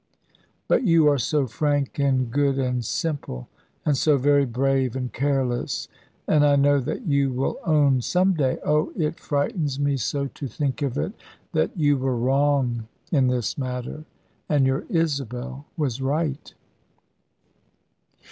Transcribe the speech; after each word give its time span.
But 0.67 0.81
you 0.81 1.07
are 1.09 1.19
so 1.19 1.45
frank, 1.45 1.99
and 1.99 2.31
good, 2.31 2.57
and 2.57 2.83
simple, 2.83 3.49
and 3.85 3.95
so 3.95 4.17
very 4.17 4.45
brave 4.45 4.95
and 4.95 5.13
careless, 5.13 5.87
and 6.27 6.43
I 6.43 6.55
know 6.55 6.79
that 6.79 7.05
you 7.05 7.31
will 7.31 7.59
own 7.65 8.01
some 8.01 8.33
day 8.33 8.57
oh, 8.65 8.91
it 8.95 9.19
frightens 9.19 9.77
mo 9.79 9.95
so 9.97 10.25
to 10.25 10.47
think 10.47 10.81
of 10.81 10.97
it! 10.97 11.13
that 11.51 11.77
you 11.77 11.99
were 11.99 12.17
wrong 12.17 12.87
in 13.11 13.27
this 13.27 13.59
matter, 13.59 14.03
and 14.49 14.65
your 14.65 14.85
Isabel 14.89 15.67
was 15.77 16.01
right." 16.01 16.51